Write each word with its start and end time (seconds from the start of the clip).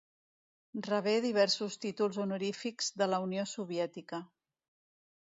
Rebé 0.87 1.13
diversos 1.25 1.77
títols 1.85 2.19
honorífics 2.25 2.91
de 3.03 3.11
la 3.15 3.23
Unió 3.29 3.49
Soviètica. 3.57 4.27